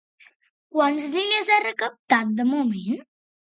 Quants 0.77 1.05
diners 1.17 1.53
ha 1.53 1.59
recaptat 1.65 2.35
de 2.43 2.49
moment? 2.57 3.01